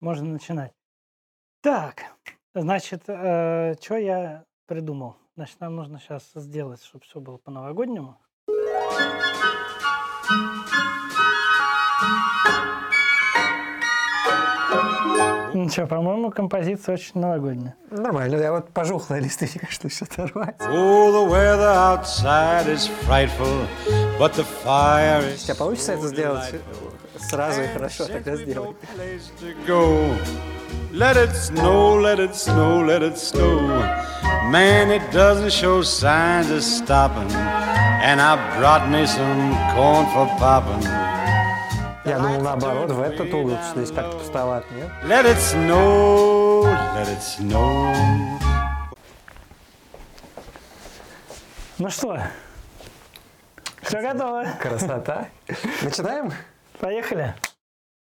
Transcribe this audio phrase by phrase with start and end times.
[0.00, 0.72] Можно начинать.
[1.60, 2.04] Так,
[2.54, 5.16] значит, э, что я придумал?
[5.34, 8.16] Значит, нам нужно сейчас сделать, чтобы все было по-новогоднему.
[15.52, 17.74] Ничего, по-моему, композиция очень новогодняя.
[17.90, 20.54] Нормально, я вот пожухлая листочка, что еще оторвать.
[20.60, 23.66] Oh, the weather outside is frightful,
[24.20, 26.54] but the fire У is тебя получится это сделать
[27.20, 28.74] сразу и хорошо, тогда сделай.
[28.96, 30.16] place to go.
[30.92, 33.60] Let it snow, let it snow, let it snow.
[34.50, 37.30] Man, it doesn't show signs of stopping.
[38.02, 40.82] And I brought me some corn for popping.
[42.04, 44.88] Я думал наоборот, в этот угол, здесь как-то пустоват, нет?
[45.04, 46.64] Let it snow,
[46.94, 47.94] let it snow.
[51.78, 52.18] Ну что,
[53.82, 54.46] все готово?
[54.60, 55.28] Красота.
[55.82, 56.32] Начинаем?
[56.80, 57.34] Поехали.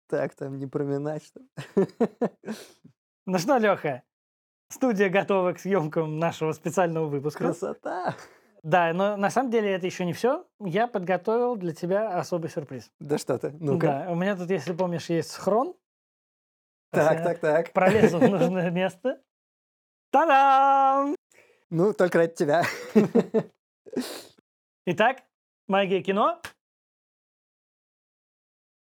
[0.09, 1.41] Так, там не проминать, что
[3.27, 4.03] Ну что, Леха,
[4.69, 7.45] студия готова к съемкам нашего специального выпуска.
[7.45, 8.17] Красота.
[8.63, 10.47] Да, но на самом деле это еще не все.
[10.59, 12.91] Я подготовил для тебя особый сюрприз.
[12.99, 13.87] Да что ты, ну-ка.
[13.87, 15.75] Да, у меня тут, если помнишь, есть схрон.
[16.91, 17.73] Так, Я так, так.
[17.73, 19.23] Пролезу в нужное место.
[20.11, 21.15] Та-дам!
[21.71, 22.65] Ну, только ради тебя.
[24.87, 25.23] Итак,
[25.69, 26.43] магия кино.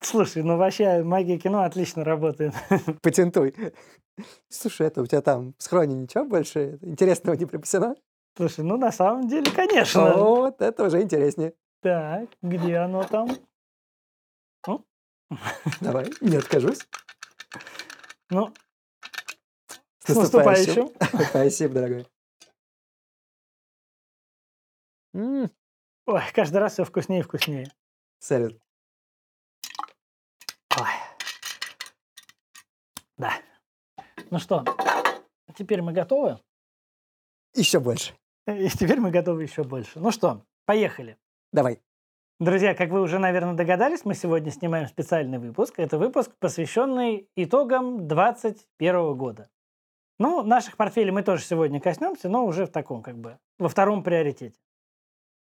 [0.00, 2.54] Слушай, ну вообще магия кино отлично работает.
[3.02, 3.54] Патентуй.
[4.48, 7.96] Слушай, это у тебя там в схроне ничего больше интересного не припасено?
[8.36, 10.14] Слушай, ну на самом деле, конечно.
[10.14, 11.54] Вот, это уже интереснее.
[11.80, 13.28] Так, где оно там?
[15.80, 16.86] Давай, не откажусь.
[18.30, 18.52] Ну,
[20.04, 20.90] С наступающим.
[21.28, 22.06] Спасибо, дорогой.
[25.14, 27.72] Ой, каждый раз все вкуснее и вкуснее.
[28.18, 28.60] Салют.
[33.18, 33.32] Да.
[34.30, 34.64] Ну что,
[35.56, 36.38] теперь мы готовы?
[37.54, 38.14] Еще больше.
[38.46, 39.98] И теперь мы готовы еще больше.
[39.98, 41.16] Ну что, поехали.
[41.52, 41.80] Давай.
[42.38, 45.78] Друзья, как вы уже, наверное, догадались, мы сегодня снимаем специальный выпуск.
[45.78, 49.48] Это выпуск, посвященный итогам 2021 года.
[50.18, 54.02] Ну, наших портфелей мы тоже сегодня коснемся, но уже в таком, как бы, во втором
[54.02, 54.58] приоритете.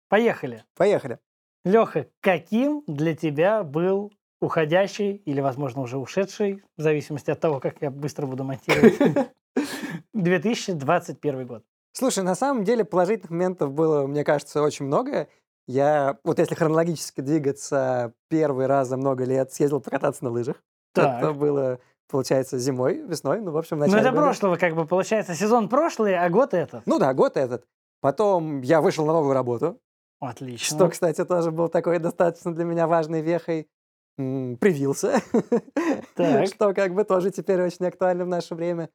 [0.08, 0.64] Поехали.
[0.76, 1.18] Поехали.
[1.64, 4.12] Леха, каким для тебя был
[4.44, 9.28] уходящий или, возможно, уже ушедший, в зависимости от того, как я быстро буду монтировать,
[10.12, 11.64] 2021 год?
[11.92, 15.28] Слушай, на самом деле положительных моментов было, мне кажется, очень много.
[15.66, 20.62] Я, вот если хронологически двигаться, первый раз за много лет съездил покататься на лыжах.
[20.92, 21.22] Так.
[21.22, 21.78] Это было,
[22.10, 24.22] получается, зимой, весной, ну, в общем, в Ну, начале это года.
[24.22, 26.84] прошлого, как бы, получается, сезон прошлый, а год этот.
[26.86, 27.64] Ну да, год этот.
[28.00, 29.78] Потом я вышел на новую работу,
[30.20, 30.76] Отлично.
[30.76, 33.68] что, кстати, тоже был такой достаточно для меня важной вехой.
[34.16, 35.20] Привился,
[36.46, 38.90] что как бы тоже теперь очень актуально в наше время.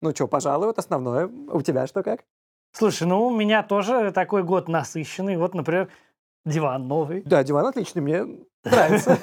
[0.00, 1.26] Ну что, пожалуй, вот основное.
[1.26, 2.24] У тебя что как?
[2.72, 5.36] Слушай, ну, у меня тоже такой год насыщенный.
[5.36, 5.90] Вот, например,
[6.44, 7.22] диван новый.
[7.22, 8.24] Да, диван отличный, мне
[8.64, 9.18] нравится.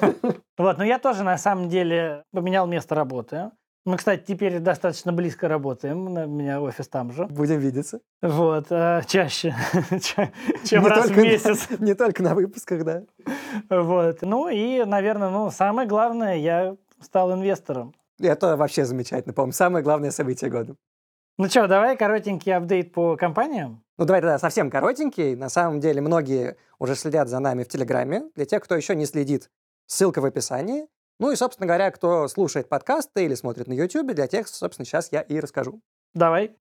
[0.58, 3.50] Вот, но я тоже, на самом деле, поменял место работы.
[3.86, 6.06] Мы, кстати, теперь достаточно близко работаем.
[6.06, 7.26] У меня офис там же.
[7.26, 8.00] Будем видеться.
[8.20, 9.54] Вот, а, чаще,
[10.02, 10.30] ча-
[10.64, 11.68] чем Не раз в на- месяц.
[11.78, 13.04] Не только на выпусках, да.
[13.70, 14.18] Вот.
[14.20, 17.94] Ну и, наверное, ну, самое главное, я стал инвестором.
[18.20, 20.76] Это вообще замечательно, по-моему, самое главное событие года.
[21.38, 23.82] Ну что, давай коротенький апдейт по компаниям.
[23.96, 25.36] Ну, давай тогда совсем коротенький.
[25.36, 28.24] На самом деле, многие уже следят за нами в Телеграме.
[28.34, 29.48] Для тех, кто еще не следит,
[29.86, 30.86] ссылка в описании.
[31.20, 35.12] Ну и, собственно говоря, кто слушает подкасты или смотрит на YouTube, для тех, собственно, сейчас
[35.12, 35.82] я и расскажу.
[36.14, 36.56] Давай.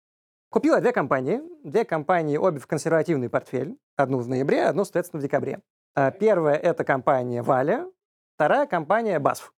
[0.51, 1.41] Купила две компании.
[1.63, 3.77] Две компании, обе в консервативный портфель.
[3.95, 5.61] Одну в ноябре, одну, соответственно, в декабре.
[5.95, 7.87] А, Первая– это компания Валя.
[8.35, 9.51] Вторая компания BASF.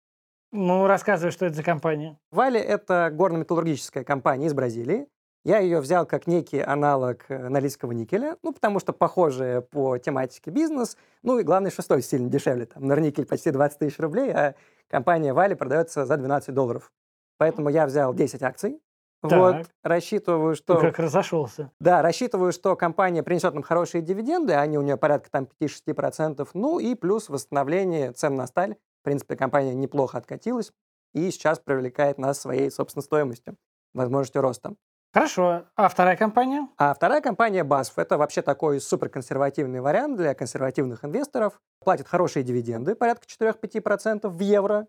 [0.52, 2.20] Ну, рассказывай, что это за компания.
[2.32, 5.08] Вали– это горно-металлургическая компания из Бразилии.
[5.46, 10.52] Я ее взял как некий аналог э, норильского никеля, ну, потому что похожая по тематике
[10.52, 12.66] бизнес, ну, и главное, стоит сильно дешевле.
[12.66, 14.56] Там Норникель почти 20 тысяч рублей, а
[14.90, 16.92] компания Вали продается за 12 долларов.
[17.38, 18.82] Поэтому я взял 10 акций.
[19.22, 19.32] Так.
[19.32, 20.80] Вот, рассчитываю, Ты что...
[20.80, 21.72] как разошелся.
[21.80, 26.80] Да, рассчитываю, что компания принесет нам хорошие дивиденды, они у нее порядка там 5-6%, ну
[26.80, 28.76] и плюс восстановление цен на сталь.
[29.02, 30.72] В принципе, компания неплохо откатилась
[31.14, 33.58] и сейчас привлекает нас своей, собственно, стоимостью,
[33.94, 34.76] возможностью роста.
[35.12, 35.66] Хорошо.
[35.76, 36.68] А вторая компания?
[36.78, 41.60] А вторая компания BASF– это вообще такой суперконсервативный вариант для консервативных инвесторов.
[41.84, 44.88] Платит хорошие дивиденды, порядка 4-5% в евро.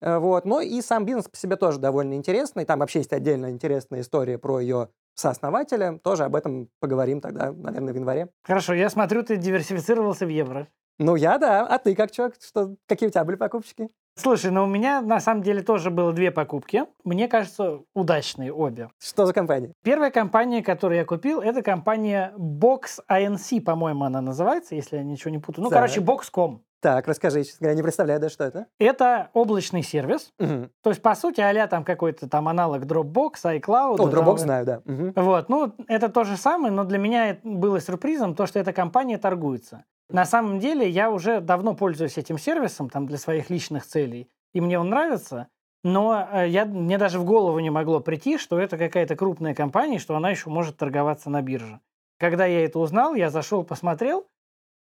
[0.00, 0.46] Э, Вот.
[0.46, 2.64] Но и сам бизнес по себе тоже довольно интересный.
[2.64, 5.98] Там вообще есть отдельная интересная история про ее сооснователя.
[5.98, 8.30] Тоже об этом поговорим тогда, наверное, в январе.
[8.42, 10.68] Хорошо, я смотрю, ты диверсифицировался в евро.
[10.98, 11.66] Ну, я да.
[11.66, 12.34] А ты как, чувак?
[12.40, 13.90] Что, какие у тебя были покупочки?
[14.16, 16.84] Слушай, ну у меня на самом деле тоже было две покупки.
[17.04, 18.90] Мне кажется, удачные обе.
[18.98, 19.72] Что за компания?
[19.82, 25.30] Первая компания, которую я купил, это компания Box INC, по-моему, она называется, если я ничего
[25.30, 25.64] не путаю.
[25.64, 25.78] Ну, Так.
[25.78, 26.62] короче, Box.com.
[26.80, 28.66] Так, расскажи, честно говоря, не представляю, да, что это?
[28.78, 30.32] Это облачный сервис.
[30.38, 30.70] Мгм.
[30.82, 33.94] То есть, по сути, а там какой-то там аналог Dropbox, iCloud.
[33.94, 34.82] О, там, Dropbox знаю, да.
[34.86, 35.12] Мгм.
[35.14, 38.72] Вот, ну, это то же самое, но для меня это было сюрпризом то, что эта
[38.72, 39.84] компания торгуется.
[40.12, 44.60] На самом деле, я уже давно пользуюсь этим сервисом там, для своих личных целей, и
[44.60, 45.48] мне он нравится,
[45.84, 49.98] но э, я, мне даже в голову не могло прийти, что это какая-то крупная компания,
[49.98, 51.80] что она еще может торговаться на бирже.
[52.18, 54.26] Когда я это узнал, я зашел, посмотрел,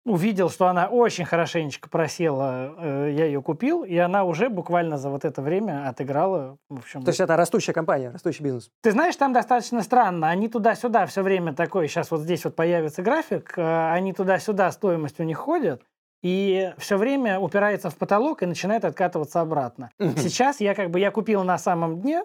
[0.06, 5.10] увидел, что она очень хорошенечко просела, э, я ее купил, и она уже буквально за
[5.10, 6.58] вот это время отыграла.
[6.70, 8.70] В общем, То есть это растущая компания, растущий бизнес.
[8.82, 10.30] ты знаешь, там достаточно странно.
[10.30, 15.20] Они туда-сюда все время такой, сейчас вот здесь вот появится график, э, они туда-сюда, стоимость
[15.20, 15.84] у них ходит,
[16.22, 19.92] и все время упирается в потолок и начинает откатываться обратно.
[20.18, 22.24] Сейчас я как бы, я купил на самом дне,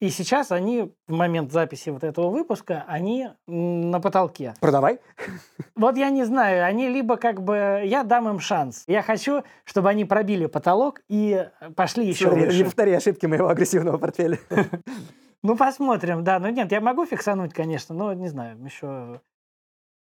[0.00, 4.54] и сейчас они, в момент записи вот этого выпуска, они на потолке.
[4.60, 5.00] Продавай.
[5.74, 8.84] Вот я не знаю, они либо как бы, я дам им шанс.
[8.86, 12.58] Я хочу, чтобы они пробили потолок и пошли еще Смотри, выше.
[12.58, 14.38] Не повтори ошибки моего агрессивного портфеля.
[15.44, 16.40] Ну, посмотрим, да.
[16.40, 19.20] Ну, нет, я могу фиксануть, конечно, но не знаю, еще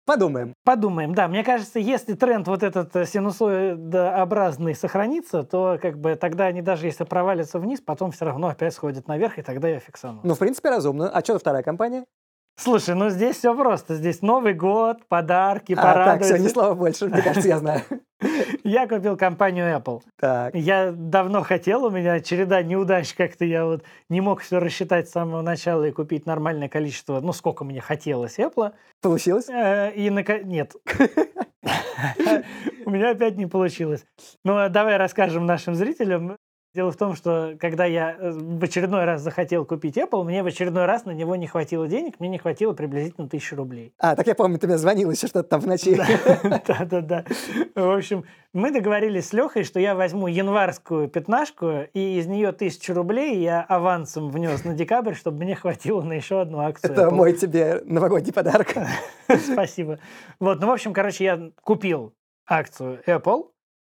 [0.07, 0.55] Подумаем.
[0.65, 1.15] подумаем.
[1.15, 6.63] Да, мне кажется, если тренд вот этот э, синусоидообразный сохранится, то как бы тогда они
[6.63, 10.21] даже если провалятся вниз, потом все равно опять сходят наверх, и тогда я фиксану.
[10.23, 11.09] Ну, в принципе, разумно.
[11.11, 12.05] А что вторая компания?
[12.59, 13.97] Слушай, ну здесь все просто.
[13.97, 16.35] Здесь Новый год, подарки, А, так, порадуйся.
[16.35, 17.09] все, ни слова больше.
[17.09, 17.83] Мне кажется, я знаю.
[18.67, 20.03] Я купил компанию Apple.
[20.19, 20.55] Так.
[20.55, 25.13] Я давно хотел, у меня череда неудач, как-то я вот не мог все рассчитать с
[25.13, 28.73] самого начала и купить нормальное количество, ну, сколько мне хотелось Apple.
[29.01, 29.49] Получилось?
[29.49, 30.75] Э, И нако- Нет.
[32.87, 34.05] У меня опять не получилось.
[34.45, 36.37] Ну, а давай расскажем нашим зрителям.
[36.77, 40.47] Дело в том, что когда я э, в очередной раз захотел купить Apple, мне в
[40.47, 43.95] очередной раз на него не хватило денег, мне не хватило приблизительно тысячи рублей.
[43.99, 45.97] А, так я помню, ты мне звонил еще что-то там в ночи.
[46.67, 47.25] Да-да-да.
[47.75, 52.93] В общем, мы договорились с Лехой, что я возьму январскую пятнашку, и из нее тысячу
[52.93, 56.93] рублей я авансом внес на декабрь, чтобы мне хватило на еще одну акцию.
[56.93, 57.11] Это Apple.
[57.13, 58.75] мой тебе новогодний подарок.
[59.51, 59.99] Спасибо.
[60.39, 62.13] Вот, ну, в общем, короче, я купил
[62.47, 63.47] акцию Apple,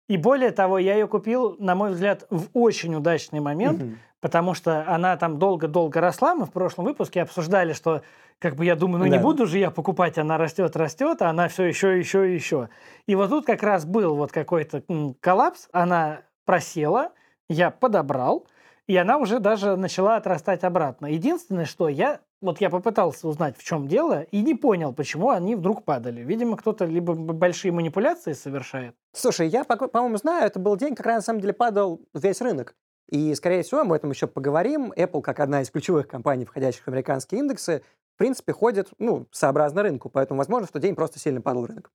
[0.08, 3.98] и более того, я ее купил, на мой взгляд, в очень удачный момент, Мгм.
[4.20, 6.34] потому что она там долго-долго росла.
[6.34, 8.02] Мы в прошлом выпуске обсуждали, что
[8.38, 9.22] как бы я думаю, ну не Да.
[9.22, 12.68] буду же я покупать, она растет, растет, а она все еще, еще, еще.
[13.06, 14.82] И вот тут как раз был вот какой-то
[15.20, 17.12] коллапс, она просела,
[17.48, 18.46] я подобрал,
[18.86, 21.06] и она уже даже начала отрастать обратно.
[21.06, 25.54] Единственное, что я, вот я попытался узнать, в чем дело, и не понял, почему они
[25.54, 26.20] вдруг падали.
[26.20, 28.94] Видимо, кто-то либо большие манипуляции совершает.
[29.12, 32.74] Слушай, я, по-моему, знаю, это был день, когда на самом деле падал весь рынок.
[33.08, 34.92] И, скорее всего, мы об этом еще поговорим.
[34.96, 37.82] Apple, как одна из ключевых компаний, входящих в американские индексы,
[38.14, 40.10] в принципе, ходит, ну, сообразно рынку.
[40.10, 41.90] Поэтому, возможно, в тот день просто сильно падал рынок.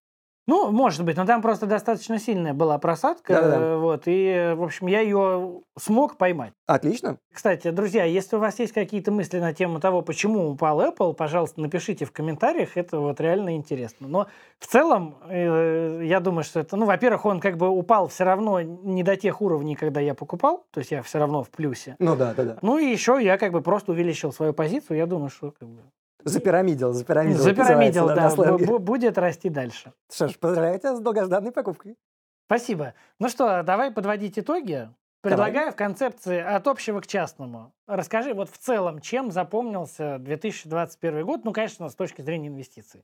[0.48, 3.58] Ну, может быть, но там просто достаточно сильная была просадка, Да-да-да.
[3.58, 6.54] э, вот, и, э, в общем, я ее смог поймать.
[6.66, 7.18] Отлично.
[7.32, 11.62] Кстати, друзья, если у вас есть какие-то мысли на тему того, почему упал Apple, пожалуйста,
[11.62, 14.08] напишите в комментариях, это вот реально интересно.
[14.08, 14.28] Но
[14.58, 18.62] в целом, э, я думаю, что это, ну, во-первых, он как бы упал все равно
[18.62, 21.96] не до тех уровней, когда я покупал, то есть я все равно в плюсе.
[22.00, 22.58] Ну да, да, да.
[22.64, 25.82] Ну и еще я как бы просто увеличил свою позицию, я думаю, что как бы...
[26.24, 27.40] Запирамидил, запирамидил.
[27.42, 29.94] Запирамидил, да, бу- будет расти дальше.
[30.12, 31.98] Что ж, поздравляю тебя с долгожданной покупкой.
[32.46, 32.94] Спасибо.
[33.20, 34.90] Ну что, давай подводить итоги.
[35.22, 37.74] Предлагаю в концепции от общего к частному.
[37.86, 43.04] Расскажи вот в целом, чем запомнился 2021 год, ну, конечно, с точки зрения инвестиций.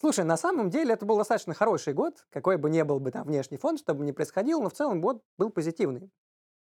[0.00, 3.26] Слушай, на самом деле это был достаточно хороший год, какой бы ни был бы там
[3.26, 6.10] внешний фон, что бы ни происходило, но в целом год был позитивный.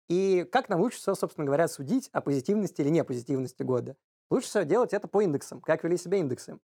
[0.08, 3.96] И как нам лучше собственно говоря, судить о позитивности или непозитивности года?
[4.34, 6.58] Лучше всего делать это по индексам, как вели себя индексы.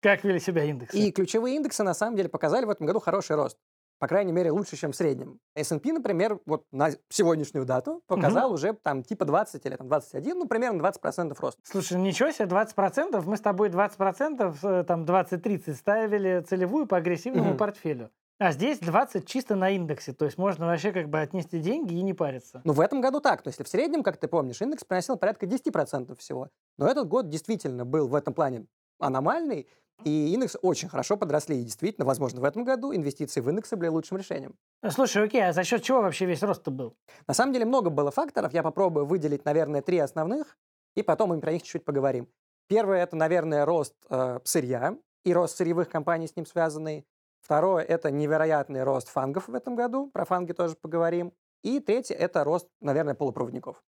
[0.00, 0.98] Как вели себя индексы?
[0.98, 3.56] И ключевые индексы на самом деле показали в этом году хороший рост.
[4.00, 5.38] По крайней мере, лучше, чем в среднем.
[5.54, 10.48] S&P, например, вот на сегодняшнюю дату показал уже там типа 20 или там 21, ну,
[10.48, 11.60] примерно 20% роста.
[11.62, 13.22] Слушай, ничего себе, 20%.
[13.24, 17.56] Мы с тобой 20%, э, там 20-30 ставили целевую по агрессивному Мгм.
[17.58, 18.10] портфелю.
[18.44, 20.12] А здесь 20 чисто на индексе.
[20.12, 22.60] То есть можно вообще как бы отнести деньги и не париться.
[22.64, 23.40] Ну, в этом году так.
[23.40, 26.48] То есть, в среднем, как ты помнишь, индекс приносил порядка 10% всего.
[26.76, 28.66] Но этот год действительно был в этом плане
[28.98, 29.68] аномальный,
[30.02, 31.60] и индексы очень хорошо подросли.
[31.60, 34.56] И действительно, возможно, в этом году инвестиции в индексы были лучшим решением.
[34.90, 36.96] Слушай, окей, а за счет чего вообще весь рост-то был?
[37.28, 38.52] На самом деле много было факторов.
[38.52, 40.58] Я попробую выделить, наверное, три основных,
[40.96, 42.28] и потом мы про них чуть-чуть поговорим.
[42.66, 47.06] Первое– это, наверное, рост э, сырья и рост сырьевых компаний с ним связанный.
[47.42, 50.10] Второе– это невероятный рост фангов в этом году.
[50.12, 51.32] Про фанги тоже поговорим.
[51.62, 53.82] И третье– это рост, наверное, полупроводников.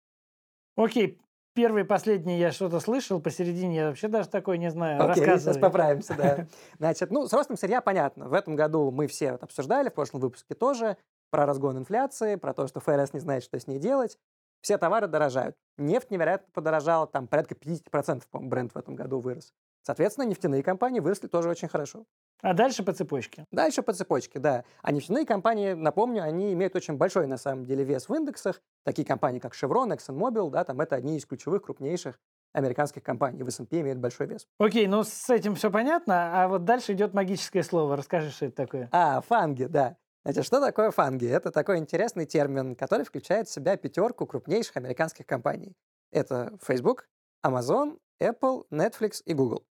[0.77, 1.19] Окей,
[1.53, 5.03] первый и последний я что-то слышал, посередине я вообще даже такое не знаю.
[5.03, 6.47] Окей, сейчас поправимся, да.
[6.79, 8.29] Значит, ну, с ростом сырья понятно.
[8.29, 10.95] В этом году мы все вот обсуждали, в прошлом выпуске тоже,
[11.29, 14.17] про разгон инфляции, про то, что ФРС не знает, что с ней делать.
[14.61, 15.57] Все товары дорожают.
[15.77, 19.53] Нефть невероятно подорожала, там порядка 50%, по-моему, бренд в этом году вырос.
[19.81, 22.05] Соответственно, нефтяные компании выросли тоже очень хорошо.
[22.41, 23.45] А дальше по цепочке.
[23.51, 24.63] Дальше по цепочке, да.
[24.81, 28.61] А нефтяные компании, напомню, они имеют очень большой, на самом деле, вес в индексах.
[28.83, 32.19] Такие компании, как Chevron, ExxonMobil, да, там это одни из ключевых, крупнейших
[32.53, 33.43] американских компаний.
[33.43, 34.47] В S&P имеют большой вес.
[34.59, 37.95] Окей, ну с этим все понятно, а вот дальше идет магическое слово.
[37.95, 38.89] Расскажи, что это такое.
[38.91, 39.97] А, фанги, да.
[40.23, 41.25] Значит, что такое фанги?
[41.25, 45.75] Это такой интересный термин, который включает в себя пятерку крупнейших американских компаний.
[46.11, 47.07] Это Facebook,
[47.45, 49.63] Amazon, Apple, Netflix и Google.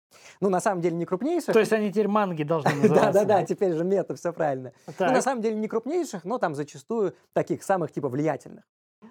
[0.41, 1.53] Ну, на самом деле, не крупнейших.
[1.53, 3.13] То есть они теперь манги должны называться.
[3.13, 4.73] Да-да-да, теперь же мета, все правильно.
[4.99, 8.65] Ну, на самом деле, не крупнейших, но там зачастую таких самых типа влиятельных.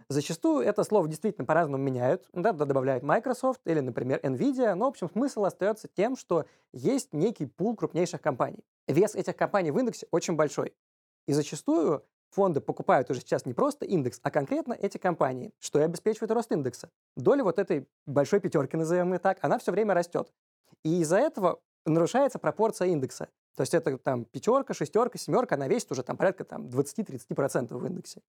[0.10, 2.26] Зачастую это слово действительно по-разному меняют.
[2.34, 4.74] Да, туда добавляют Microsoft или, например, Nvidia.
[4.74, 8.64] Но, в общем, смысл остается тем, что есть некий пул крупнейших компаний.
[8.88, 10.74] Вес этих компаний в индексе очень большой.
[11.26, 15.84] И зачастую фонды покупают уже сейчас не просто индекс, а конкретно эти компании, что и
[15.84, 16.90] обеспечивает рост индекса.
[17.16, 20.32] Доля вот этой большой пятерки, назовем ее так, она все время растет.
[20.84, 23.30] И из-за этого нарушается пропорция индекса.
[23.56, 27.86] То есть это там пятерка, шестерка, семерка, она весит уже там порядка там 20-30% в
[27.88, 28.22] индексе.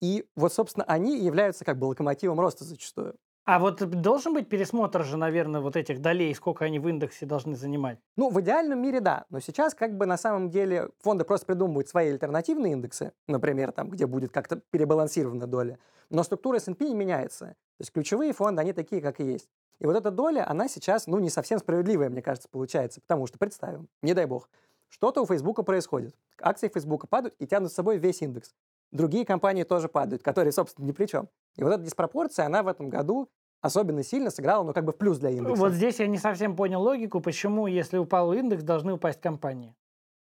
[0.00, 3.16] И вот, собственно, они являются как бы локомотивом роста зачастую.
[3.46, 7.56] А вот должен быть пересмотр же, наверное, вот этих долей, сколько они в индексе должны
[7.56, 7.98] занимать.
[8.16, 11.86] Ну, в идеальном мире да, но сейчас как бы на самом деле фонды просто придумывают
[11.86, 17.48] свои альтернативные индексы, например, там, где будет как-то перебалансирована доля, но структура S&P не меняется.
[17.48, 19.50] То есть ключевые фонды, они такие, как и есть.
[19.80, 23.38] И вот эта доля, она сейчас, ну, не совсем справедливая, мне кажется, получается, потому что,
[23.38, 24.48] представим, не дай бог,
[24.88, 26.14] что-то у Фейсбука происходит.
[26.40, 28.54] Акции Фейсбука падают и тянут с собой весь индекс.
[28.92, 31.28] Другие компании тоже падают, которые, собственно, ни при чем.
[31.56, 33.28] И вот эта диспропорция, она в этом году
[33.60, 35.56] особенно сильно сыграла, ну, как бы в плюс для индекса.
[35.56, 39.74] Вот здесь я не совсем понял логику, почему, если упал индекс, должны упасть компании.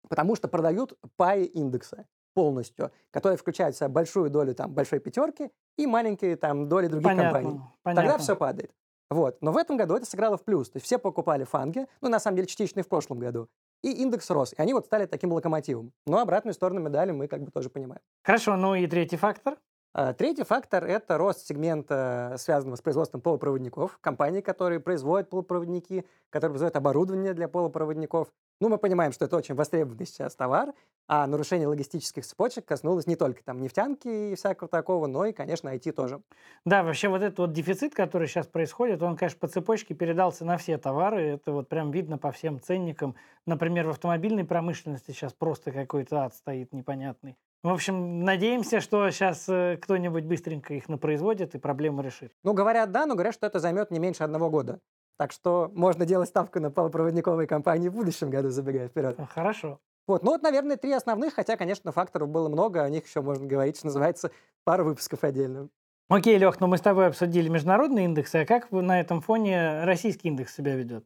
[0.09, 5.49] потому что продают паи индекса полностью, которые включают в себя большую долю там большой пятерки
[5.77, 7.31] и маленькие там доли других компаний.
[7.49, 8.01] Понятно, понятно.
[8.03, 8.71] Тогда все падает.
[9.09, 9.37] Вот.
[9.41, 10.69] Но в этом году это сыграло в плюс.
[10.69, 13.49] То есть все покупали фанги, ну, на самом деле, частично и в прошлом году.
[13.83, 14.53] И индекс рос.
[14.57, 15.93] И они вот стали таким локомотивом.
[16.05, 18.01] Но обратную сторону медали мы как бы тоже понимаем.
[18.23, 19.57] Хорошо, ну и третий фактор.
[19.93, 23.97] А, Третий фактор– это рост сегмента, связанного с производством полупроводников.
[23.99, 28.27] Компании, которые производят полупроводники, которые производят оборудование для полупроводников.
[28.59, 30.73] Ну, мы понимаем, что это очень востребованный сейчас товар,
[31.07, 35.69] а нарушение логистических цепочек коснулось не только там нефтянки и всякого такого, но и, конечно,
[35.69, 36.21] IT тоже.
[36.65, 40.57] Да, вообще вот этот вот дефицит, который сейчас происходит, он, конечно, по цепочке передался на
[40.57, 41.21] все товары.
[41.23, 43.15] Это вот прям видно по всем ценникам.
[43.45, 47.37] Например, в автомобильной промышленности сейчас просто какой-то ад стоит непонятный.
[47.67, 49.43] В общем, надеемся, что сейчас
[49.81, 52.31] кто-нибудь быстренько их напроизводит и проблему решит.
[52.45, 54.79] Ну, говорят да, но говорят, что это займет не меньше одного года.
[55.17, 59.19] Так что можно делать ставку на полупроводниковые компании в будущем году, забегая вперед.
[59.35, 59.81] Хорошо.
[60.07, 63.45] Вот, ну вот, наверное, три основных, хотя, конечно, факторов было много, о них еще можно
[63.45, 64.31] говорить, что называется,
[64.63, 65.67] пару выпусков отдельно.
[66.07, 70.29] Окей, Лех, ну мы с тобой обсудили международные индексы, а как на этом фоне российский
[70.29, 71.03] индекс себя ведет?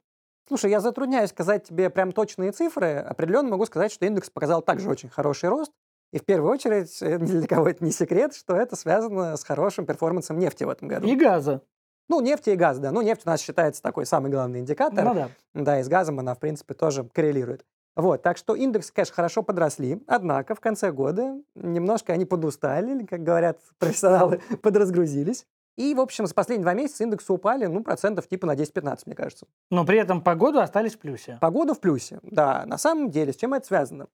[0.47, 2.97] Слушай, я затрудняюсь сказать тебе прям точные цифры.
[2.97, 5.71] Определенно могу сказать, что индекс показал также очень хороший рост.
[6.11, 9.43] И в первую очередь, э, ни для кого это не секрет, что это связано с
[9.43, 11.07] хорошим перформансом нефти в этом году.
[11.07, 11.61] И газа.
[12.09, 12.91] Ну, нефти и газ, да.
[12.91, 15.05] Ну, нефть у нас считается такой самый главный индикатор.
[15.05, 15.29] Ну да.
[15.53, 17.65] Да, и с газом она, в принципе, тоже коррелирует.
[17.95, 23.23] Вот, так что индекс, конечно, хорошо подросли, однако в конце года немножко они подустали, как
[23.23, 25.45] говорят профессионалы, подразгрузились.
[25.77, 29.15] И, в общем, за последние два месяца индексы упали, ну, процентов типа на 10-15, мне
[29.15, 29.45] кажется.
[29.69, 31.37] Но при этом по году остались в плюсе.
[31.41, 32.65] Погода в плюсе, да.
[32.65, 34.07] На самом деле, с чем это связано?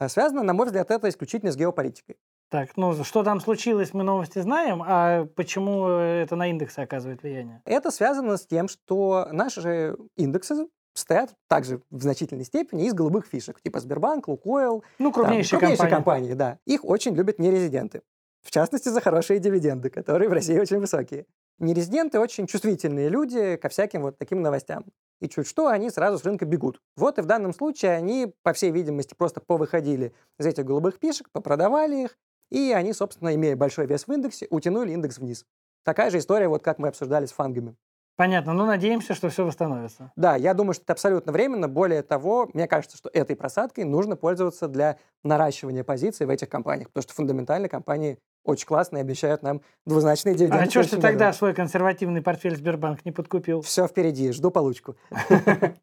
[0.00, 2.16] Э, Связано, на мой взгляд, это исключительно с геополитикой.
[2.48, 7.60] Так, ну что там случилось, мы новости знаем, а почему это на индексы оказывает влияние?
[7.64, 13.60] Это связано с тем, что наши индексы состоят также в значительной степени из голубых фишек,
[13.60, 16.28] типа Сбербанк, Лукойл, Ну, Там крупнейшие, крупнейшие компании.
[16.28, 16.58] компании, да.
[16.66, 18.02] Их очень любят нерезиденты.
[18.46, 21.26] В частности, за хорошие дивиденды, которые в России очень высокие.
[21.58, 24.84] Нерезиденты очень чувствительные люди ко всяким вот таким новостям.
[25.20, 26.80] И чуть что, они сразу с рынка бегут.
[26.96, 31.28] Вот и в данном случае они, по всей видимости, просто повыходили из этих голубых пишек,
[31.32, 32.16] попродавали их,
[32.52, 35.44] и они, собственно, имея большой вес в индексе, утянули индекс вниз.
[35.82, 37.74] Такая же история, вот как мы обсуждали с фангами.
[38.16, 40.10] Понятно, ну надеемся, что все восстановится.
[40.16, 41.68] Да, я думаю, что это абсолютно временно.
[41.68, 46.88] Более того, мне кажется, что этой просадкой нужно пользоваться для наращивания позиций в этих компаниях,
[46.88, 50.64] потому что фундаментально компании очень классные, обещают нам двузначные дивиденды.
[50.64, 53.60] А что ж ты тогда свой консервативный портфель Сбербанк не подкупил?
[53.60, 54.96] Все впереди, жду получку.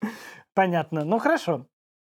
[0.54, 1.04] Понятно.
[1.04, 1.66] Ну хорошо.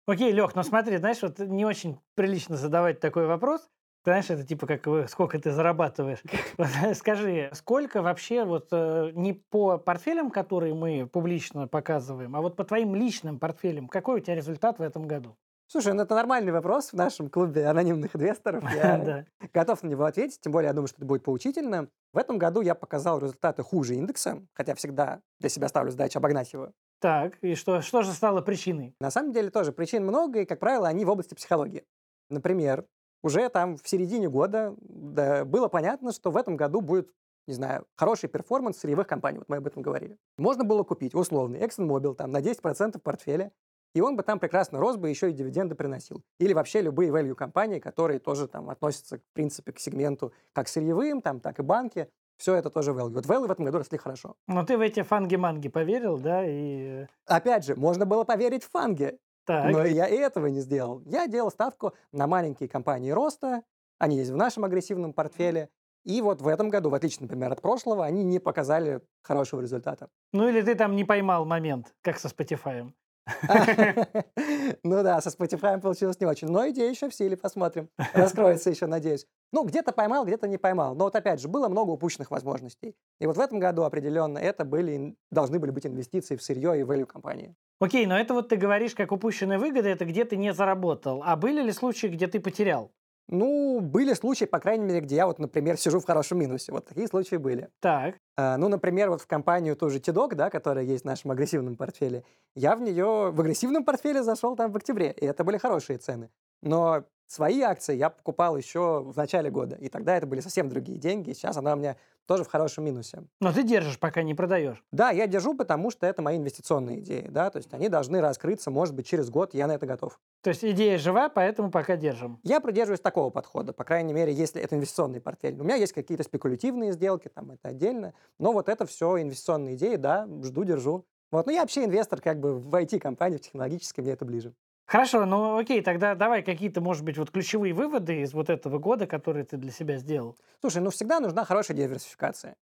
[0.06, 3.70] Окей, Лех, ну смотри, знаешь, вот не очень прилично задавать такой вопрос,
[4.04, 6.22] Знаешь, это типа как сколько ты зарабатываешь.
[6.98, 12.66] Скажи, сколько вообще вот э, не по портфелям, которые мы публично показываем, а вот по
[12.66, 15.38] твоим личным портфелям, какой у тебя результат в этом году?
[15.68, 18.64] Слушай, ну это нормальный вопрос в нашем клубе анонимных инвесторов.
[18.76, 19.26] Я Да.
[19.54, 21.88] готов на него ответить, тем более я думаю, что это будет поучительно.
[22.12, 26.52] В этом году я показал результаты хуже индекса, хотя всегда для себя ставлю задачу обогнать
[26.52, 26.74] его.
[27.00, 28.96] Так, и что, что же стало причиной?
[29.00, 31.86] На самом деле тоже причин много, и, как правило, они в области психологии.
[32.30, 32.86] Например,
[33.24, 37.10] уже там в середине года да, было понятно, что в этом году будет,
[37.48, 40.18] не знаю, хороший перформанс сырьевых компаний, вот мы об этом говорили.
[40.38, 43.52] Можно было купить условный ExxonMobil там на 10% портфеля,
[43.96, 46.24] и он бы там прекрасно рос бы, еще и дивиденды приносил.
[46.40, 51.22] Или вообще любые value компании, которые тоже там относятся, в принципе, к сегменту как сырьевым,
[51.22, 52.10] там, так и банки.
[52.38, 53.14] Все это тоже value.
[53.14, 54.36] Вот value в этом году росли хорошо.
[54.48, 56.44] Но ты в эти фанги-манги поверил, да?
[56.44, 60.62] И э, Опять же, можно было поверить в фанги, так, Но я и этого не
[60.62, 61.02] сделал.
[61.06, 63.64] Я делал ставку на маленькие компании роста.
[64.00, 65.70] Они есть в нашем агрессивном портфеле.
[66.04, 70.10] И вот в этом году, в отличие, например, от прошлого, они не показали хорошего результата.
[70.34, 72.92] ну или ты там не поймал момент, как со Spotify.
[74.84, 76.48] Ну да, со Spotify получилось не очень.
[76.50, 77.90] Но идея еще в силе, посмотрим.
[78.14, 79.26] Раскроется еще, надеюсь.
[79.52, 80.96] Ну, где-то поймал, где-то не поймал.
[80.96, 82.96] Но вот опять же, было много упущенных возможностей.
[83.20, 86.84] И вот в этом году определенно это были, должны были быть инвестиции в сырье и
[86.84, 87.56] value компании.
[87.80, 91.22] Окей, но это вот ты говоришь, как упущенные выгоды, это где ты не заработал.
[91.24, 92.92] А были ли случаи, где ты потерял?
[93.30, 96.72] Ну, были случаи, по крайней мере, где я вот, например, сижу в хорошем минусе.
[96.72, 97.70] Вот такие случаи были.
[97.80, 101.76] Так, А, Ну, например, вот в компанию тоже Тидок, да, которая есть в нашем агрессивном
[101.78, 102.24] портфеле,
[102.56, 106.30] я в нее в агрессивном портфеле зашел там в октябре, и это были хорошие цены.
[106.62, 110.98] Но свои акции я покупал еще в начале года, и тогда это были совсем другие
[110.98, 113.24] деньги, сейчас она у меня тоже в хорошем минусе.
[113.42, 114.84] но ты держишь, пока не продаешь.
[114.92, 118.72] Да, я держу, потому что это мои инвестиционные идеи, да, то есть они должны раскрыться,
[118.72, 120.20] может быть, через год, я на это готов.
[120.42, 122.40] То есть идея жива, поэтому пока держим.
[122.44, 125.60] Я придерживаюсь такого подхода, по крайней мере, если это инвестиционный портфель.
[125.60, 129.96] У меня есть какие-то спекулятивные сделки, там это отдельно, но вот это все инвестиционные идеи,
[129.96, 131.06] да, жду, держу.
[131.32, 134.54] Вот, ну я вообще инвестор как бы в IT-компании, в технологической, мне это ближе.
[134.86, 139.08] Хорошо, ну окей, тогда давай какие-то, может быть, вот ключевые выводы из вот этого года,
[139.08, 140.38] которые ты для себя сделал.
[140.62, 142.56] Слушай, ну всегда нужна хорошая диверсификация.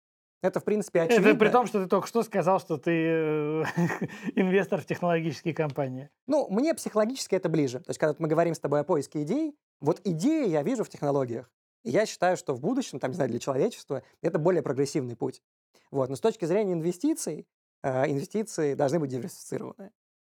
[0.42, 1.28] Это, в принципе, очевидно.
[1.28, 3.64] Это при том, что ты только что сказал, что ты э,
[4.36, 6.08] инвестор в технологические компании.
[6.26, 7.80] Ну, мне психологически это ближе.
[7.80, 10.88] То есть, когда мы говорим с тобой о поиске идей, вот идеи я вижу в
[10.88, 11.50] технологиях.
[11.84, 15.42] И я считаю, что в будущем, там, не знаю, для человечества, это более прогрессивный путь.
[15.90, 16.08] Вот.
[16.08, 17.46] Но с точки зрения инвестиций,
[17.82, 19.90] э, инвестиции должны быть диверсифицированы.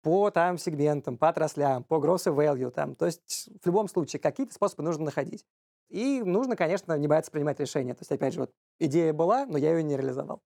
[0.06, 2.70] По там сегментам, по отраслям, по gross и value.
[2.70, 2.94] Там.
[2.94, 5.44] То есть, в любом случае, какие-то способы нужно находить.
[5.90, 7.96] И нужно, конечно, не бояться принимать решения.
[7.96, 10.44] То есть, опять же, вот идея была, но я ее не реализовал.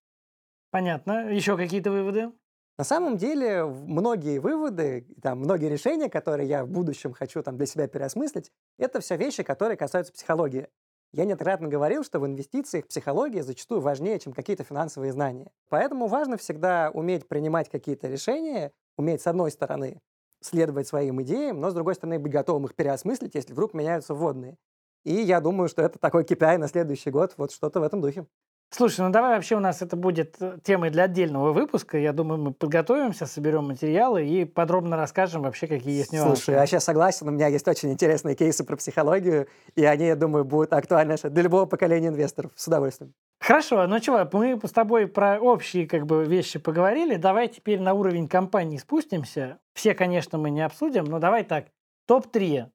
[0.70, 1.30] Понятно.
[1.30, 2.32] Еще какие-то выводы?
[2.78, 7.66] На самом деле, многие выводы, там, многие решения, которые я в будущем хочу там, для
[7.66, 10.68] себя переосмыслить, это все вещи, которые касаются психологии.
[11.12, 15.50] Я неоднократно говорил, что в инвестициях психология зачастую важнее, чем какие-то финансовые знания.
[15.68, 20.00] Поэтому важно всегда уметь принимать какие-то решения, уметь, с одной стороны,
[20.40, 24.56] следовать своим идеям, но, с другой стороны, быть готовым их переосмыслить, если вдруг меняются вводные.
[25.04, 28.26] И я думаю, что это такой KPI на следующий год, вот что-то в этом духе.
[28.72, 31.98] Слушай, ну давай вообще у нас это будет э, темой для отдельного выпуска.
[31.98, 36.36] Я думаю, мы подготовимся, соберем материалы и подробно расскажем вообще, какие есть нюансы.
[36.36, 40.14] Слушай, я сейчас согласен, у меня есть очень интересные кейсы про психологию, и они, я
[40.14, 42.52] думаю, будут актуальны для любого поколения инвесторов.
[42.54, 43.12] С удовольствием.
[43.40, 47.16] Хорошо, ну чего, мы с тобой про общие как бы вещи поговорили.
[47.16, 49.58] Давай теперь на уровень компаний спустимся.
[49.74, 51.66] Все, конечно, мы не обсудим, но давай так.
[52.06, 52.66] Топ-3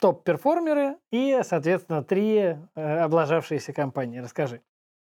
[0.00, 4.18] топ-перформеры и, соответственно, три э, облажавшиеся компании.
[4.18, 4.60] Расскажи.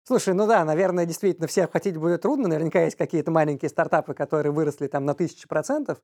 [0.07, 2.47] Слушай, ну да, наверное, действительно всех охватить будет трудно.
[2.47, 5.99] Наверняка есть какие-то маленькие стартапы, которые выросли там на тысячи процентов.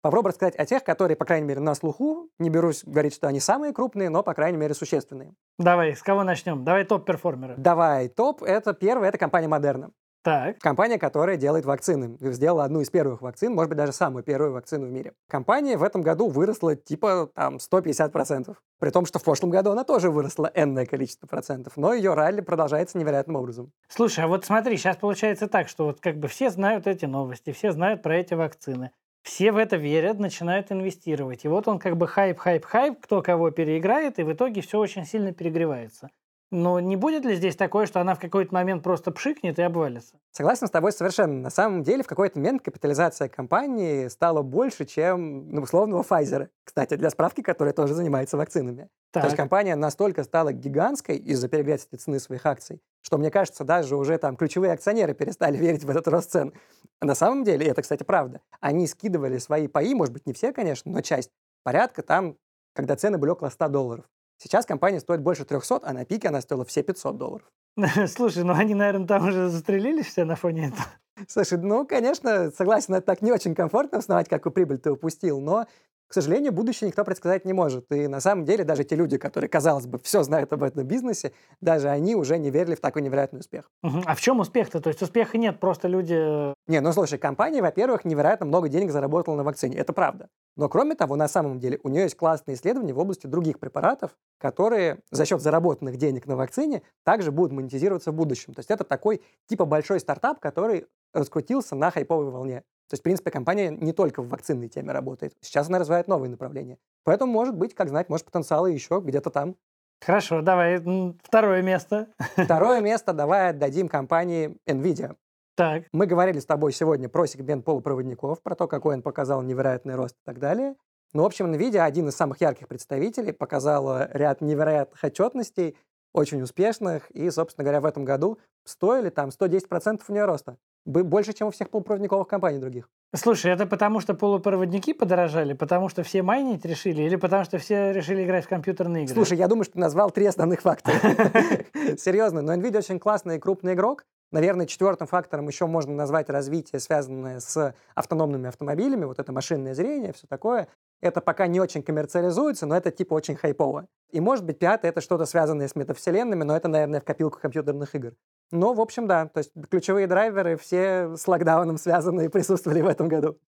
[0.00, 2.30] Попробую рассказать о тех, которые, по крайней мере, на слуху.
[2.38, 5.34] Не берусь говорить, что они самые крупные, но, по крайней мере, существенные.
[5.58, 6.64] Давай, с кого начнем?
[6.64, 7.56] Давай топ-перформеры.
[7.56, 8.44] Давай, топ.
[8.44, 9.90] Это первое, это компания Модерна.
[10.28, 12.18] Так, Компания, которая делает вакцины.
[12.20, 15.14] Сделала одну из первых вакцин, может быть, даже самую первую вакцину в мире.
[15.26, 18.54] Компания в этом году выросла типа там 150%.
[18.78, 21.78] При том, что в прошлом году она тоже выросла энное количество процентов.
[21.78, 23.72] Но ее ралли продолжается невероятным образом.
[23.88, 27.52] Слушай, а вот смотри, сейчас получается так, что вот как бы все знают эти новости,
[27.52, 28.90] все знают про эти вакцины.
[29.22, 31.46] Все в это верят, начинают инвестировать.
[31.46, 34.78] И вот он как бы хайп, хайп, хайп, кто кого переиграет, и в итоге все
[34.78, 36.10] очень сильно перегревается.
[36.50, 40.16] Но не будет ли здесь такое, что она в какой-то момент просто пшикнет и обвалится?
[40.32, 41.42] Согласен с тобой совершенно.
[41.42, 46.48] На самом деле, в какой-то момент капитализация компании стала больше, чем ну, условного Pfizer.
[46.64, 48.88] Кстати, для справки, которая тоже занимается вакцинами.
[49.12, 53.64] То есть Так, компания настолько стала гигантской из-за перегретости цены своих акций, что, мне кажется,
[53.64, 56.54] даже уже там ключевые акционеры перестали верить в этот рост цен.
[57.00, 60.52] На самом деле, и это, кстати, правда, они скидывали свои паи, может быть, не все,
[60.52, 61.30] конечно, но часть,
[61.62, 62.36] порядка там,
[62.74, 64.04] когда цены были около 100 долларов.
[64.38, 67.46] Сейчас компания стоит больше 300, а на пике она стоила все 500 долларов.
[68.06, 70.86] Слушай, ну они, наверное, там уже застрелились все на фоне этого.
[71.26, 75.66] Слушай, ну, конечно, согласен, это так не очень комфортно узнавать, какую прибыль ты упустил, но
[76.08, 77.92] к сожалению, будущее никто предсказать не может.
[77.92, 81.32] И на самом деле даже те люди, которые, казалось бы, все знают об этом бизнесе,
[81.60, 83.70] даже они уже не верили в такой невероятный успех.
[83.82, 84.02] Угу.
[84.06, 84.80] А в чем успех-то?
[84.80, 86.14] То есть успеха нет, просто люди...
[86.50, 90.28] Э, не, ну слушай, компания, во-первых, невероятно много денег заработала на вакцине, это правда.
[90.56, 94.16] Но кроме того, на самом деле, у нее есть классные исследования в области других препаратов,
[94.38, 98.54] которые за счет заработанных денег на вакцине также будут монетизироваться в будущем.
[98.54, 102.64] То есть это такой типа большой стартап, который раскрутился на хайповой волне.
[102.88, 105.34] То есть, в принципе, компания не только в вакцинной теме работает.
[105.42, 106.78] Сейчас она развивает новые направления.
[107.04, 109.56] Поэтому, может быть, как знать, может, потенциалы еще где-то там.
[110.00, 110.80] Хорошо, давай
[111.22, 112.08] второе место.
[112.36, 115.16] Второе место давай отдадим компании NVIDIA.
[115.54, 115.84] Так.
[115.92, 120.14] Мы говорили с тобой сегодня про сегмент полупроводников, про то, какой он показал невероятный рост
[120.14, 120.76] и так далее.
[121.12, 125.76] Ну, в общем, NVIDIA один из самых ярких представителей, показала ряд невероятных отчетностей,
[126.14, 130.56] очень успешных, и, собственно говоря, в этом году стоили там 110% у нее роста
[130.88, 132.88] больше, чем у всех полупроводниковых компаний других.
[133.14, 137.92] Слушай, это потому что полупроводники подорожали, потому что все майнить решили, или потому что все
[137.92, 139.14] решили играть в компьютерные игры?
[139.14, 140.96] Слушай, я думаю, что ты назвал три основных фактора.
[141.98, 144.04] Серьезно, но NVIDIA очень классный и крупный игрок.
[144.30, 150.12] Наверное, четвертым фактором еще можно назвать развитие, связанное с автономными автомобилями, вот это машинное зрение,
[150.12, 150.68] все такое.
[151.00, 153.86] Это пока не очень коммерциализуется, но это типа очень хайпово.
[154.10, 157.94] И может быть пятое— это что-то связанное с метавселенными, но это, наверное, в копилку компьютерных
[157.94, 158.14] игр.
[158.50, 159.26] Ну, в общем, да.
[159.26, 163.38] То есть ключевые драйверы все с локдауном связаны и присутствовали в этом году.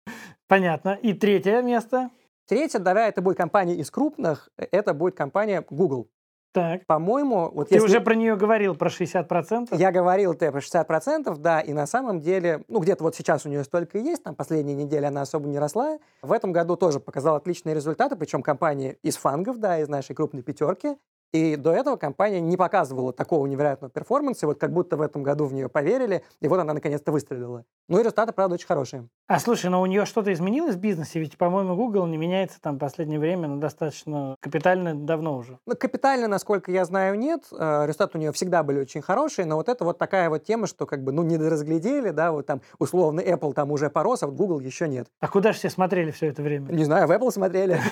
[0.47, 0.99] Понятно.
[1.03, 2.11] И третье место?
[2.47, 6.11] Третье, давай, это будет компания из крупных, это будет компания Google.
[6.53, 6.85] Так.
[6.87, 7.87] По-моему, вот Ты если...
[7.87, 9.77] уже про нее говорил, про 60%?
[9.77, 13.49] Я говорил ты про 60%, да, и на самом деле, ну, где-то вот сейчас у
[13.49, 15.99] нее столько и есть, там последние недели она особо не росла.
[16.23, 20.43] В этом году тоже показала отличные результаты, причем компания из фангов, да, из нашей крупной
[20.43, 20.97] пятерки.
[21.33, 25.47] И до этого компания не показывала такого невероятного перформанса, вот как будто в этом году
[25.47, 27.65] в нее поверили, и вот она наконец-то выстрелила.
[27.89, 29.09] Ну и результаты, правда, очень хорошие.
[29.29, 31.21] А слушай, но у нее что-то изменилось в бизнесе?
[31.21, 35.59] Ведь, по-моему, Google не меняется там в последнее время, но достаточно капитально давно уже.
[35.67, 37.45] Ну, капитально, насколько я знаю, нет.
[37.53, 40.67] Э, результаты у нее всегда были очень хорошие, но вот это вот такая вот тема,
[40.67, 44.27] что как бы, ну, не разглядели, да, вот там условно Apple там уже порос, а
[44.27, 45.07] вот Google еще нет.
[45.21, 46.73] А куда же все смотрели все это время?
[46.73, 47.81] Не знаю, в Apple смотрели.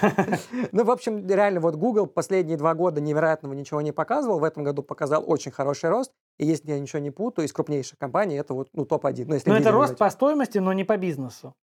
[0.73, 4.39] Ну, в общем, реально, вот Google последние два года невероятно невероятного ничего не показывал.
[4.39, 6.13] В этом году показал очень хороший рост.
[6.39, 9.25] И если я ничего не путаю, из крупнейших компаний это вот ну, топ-1.
[9.27, 11.55] Ну, но это рост по стоимости, но не по бизнесу.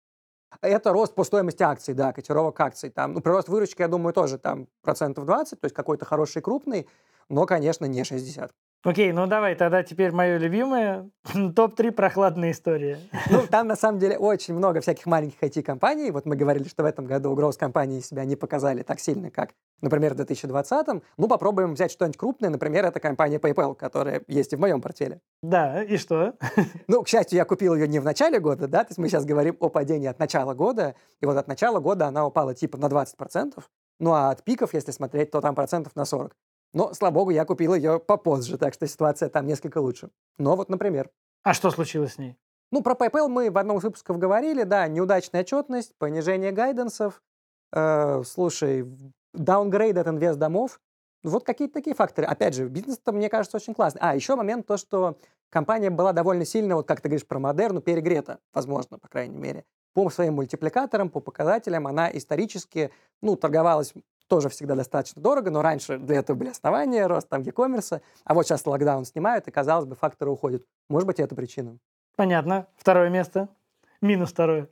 [0.62, 2.90] Это рост по стоимости акций, да, котировок акций.
[2.90, 6.88] Там, ну, прирост выручки, я думаю, тоже там процентов 20, то есть какой-то хороший крупный,
[7.30, 8.52] но, конечно, не 60.
[8.86, 11.10] Окей, ну давай тогда теперь мое любимое.
[11.34, 13.00] Топ-3 прохладные истории.
[13.32, 16.12] Ну, там на самом деле очень много всяких маленьких IT-компаний.
[16.12, 20.14] Вот мы говорили, что в этом году гроус-компании себя не показали так сильно, как, например,
[20.14, 20.88] в 2020.
[21.18, 22.52] Ну, попробуем взять что-нибудь крупное.
[22.52, 25.20] Например, это компания PayPal, которая есть и в моем портфеле.
[25.42, 26.36] Да, и что?
[26.88, 29.26] Ну, к счастью, я купил ее не в начале года, да, то есть мы сейчас
[29.26, 32.86] говорим о падении от начала года, и вот от начала года она упала типа на
[32.86, 33.64] 20%,
[34.00, 36.36] ну а от пиков, если смотреть, то там процентов на 40.
[36.76, 40.10] Но, слава богу, я купил ее попозже, так что ситуация там несколько лучше.
[40.38, 41.10] Но вот, например.
[41.42, 42.38] А что случилось с ней?
[42.70, 47.22] Ну, про PayPal мы в одном из выпусков говорили, да, неудачная отчетность, понижение гайденсов,
[47.72, 48.86] э, слушай,
[49.34, 50.82] даунгрейд от инвест домов.
[51.24, 52.28] Вот какие-то такие факторы.
[52.28, 54.02] Опять же, бизнес-то, мне кажется, очень классный.
[54.02, 55.18] А, еще момент то, что
[55.50, 59.64] компания была довольно сильно, вот как ты говоришь про модерну, перегрета, возможно, по крайней мере.
[59.94, 63.94] По своим мультипликаторам, по показателям она исторически, ну, торговалась
[64.28, 68.46] тоже всегда достаточно дорого, но раньше для этого были основания, рост там e-commerce, а вот
[68.46, 70.64] сейчас локдаун снимают, и, казалось бы, факторы уходят.
[70.90, 71.78] Может быть, это причина.
[72.16, 72.68] Понятно.
[72.78, 73.50] Второе место.
[74.02, 74.70] Минус второе.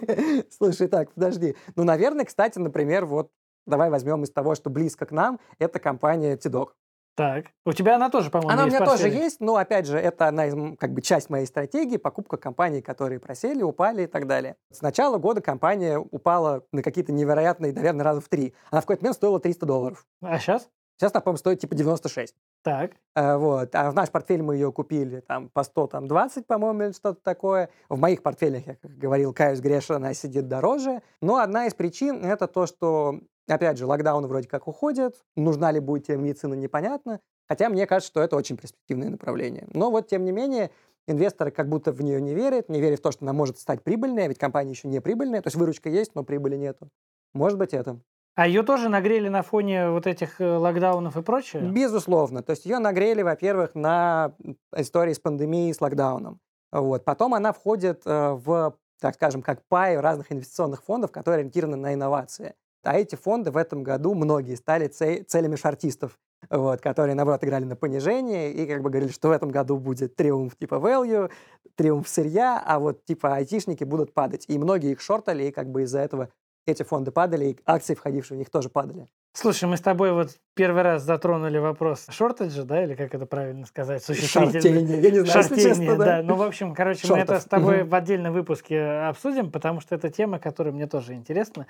[0.50, 1.56] Слушай, так, подожди.
[1.76, 3.30] Ну, наверное, кстати, например, вот
[3.66, 6.76] давай возьмем из того, что близко к нам, это компания Тидок.
[7.16, 7.46] Так.
[7.64, 10.46] У тебя она тоже, по-моему, Она у меня тоже есть, но, опять же, это одна
[10.46, 14.56] из, как бы, часть моей стратегии, покупка компаний, которые просели, упали и так далее.
[14.70, 18.54] С начала года компания упала на какие-то невероятные, наверное, раза в три.
[18.70, 20.06] Она в какой-то момент стоила 300 долларов.
[20.22, 20.68] А сейчас?
[20.96, 22.34] Сейчас она, по-моему, стоит типа 96.
[22.62, 22.92] Так.
[23.14, 23.74] А, вот.
[23.74, 27.20] А в наш портфель мы ее купили там по 100, там 20, по-моему, или что-то
[27.22, 27.68] такое.
[27.88, 31.02] В моих портфелях, я как говорил, каюсь греша, она сидит дороже.
[31.20, 35.80] Но одна из причин— это то, что Опять же, локдаун вроде как уходит, нужна ли
[35.80, 37.20] будет медицина, непонятно.
[37.48, 39.68] Хотя мне кажется, что это очень перспективное направление.
[39.74, 40.70] Но вот, тем не менее,
[41.06, 43.82] инвесторы как будто в нее не верят, не верят в то, что она может стать
[43.82, 46.88] прибыльной, а ведь компания еще не прибыльная, то есть выручка есть, но прибыли нету.
[47.34, 48.00] Может быть, это.
[48.36, 51.60] А ее тоже нагрели на фоне вот этих э, локдаунов и прочего?
[51.60, 52.42] Безусловно.
[52.42, 54.34] То есть ее нагрели, во-первых, на
[54.74, 56.40] истории с пандемией, с локдауном.
[56.72, 57.04] Вот.
[57.04, 61.94] Потом она входит э, в, так скажем, как пай разных инвестиционных фондов, которые ориентированы на
[61.94, 62.54] инновации.
[62.86, 66.18] А эти фонды в этом году многие стали целями шартистов,
[66.50, 70.16] вот, которые, наоборот, играли на понижение и как бы говорили, что в этом году будет
[70.16, 71.30] триумф типа value,
[71.76, 74.44] триумф сырья, а вот типа айтишники будут падать.
[74.48, 76.28] И многие их шортали, и как бы из-за этого
[76.66, 79.08] эти фонды падали, и акции, входившие в них, тоже падали.
[79.36, 83.66] Слушай, мы с тобой вот первый раз затронули вопрос шортеджа, да, или как это правильно
[83.66, 84.04] сказать?
[84.04, 86.04] Шартение, я не знаю, Шартение, честно, да.
[86.04, 86.22] да.
[86.22, 87.16] Ну, в общем, короче, Шортов.
[87.16, 87.90] мы это с тобой угу.
[87.90, 91.66] в отдельном выпуске обсудим, потому что это тема, которая мне тоже интересна.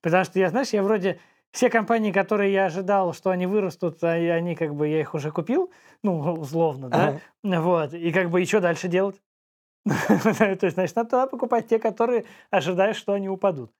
[0.00, 1.18] Потому что я, знаешь, я вроде
[1.50, 5.32] все компании, которые я ожидал, что они вырастут, а они как бы, я их уже
[5.32, 5.72] купил,
[6.04, 7.60] ну, условно, да, ага.
[7.60, 9.20] вот, и как бы еще дальше делать?
[9.84, 13.72] То есть, значит, надо покупать те, которые ожидаешь, что они упадут.